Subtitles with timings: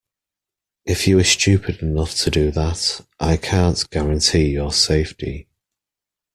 [0.83, 5.47] If you are stupid enough to do that, I can't guarantee your safety.